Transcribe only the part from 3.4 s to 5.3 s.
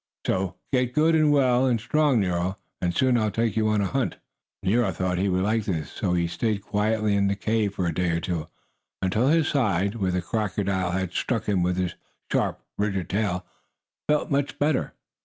you on a hunt." Nero thought he